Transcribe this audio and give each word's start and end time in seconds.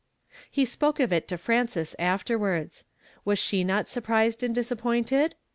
He 0.49 0.65
spoke 0.65 0.99
of 0.99 1.13
it 1.13 1.27
to 1.27 1.37
Frances 1.37 1.95
afterwards. 1.99 2.85
Was 3.23 3.37
she 3.37 3.63
not 3.63 3.87
surprised 3.87 4.41
and 4.41 4.55
disappointed? 4.55 5.35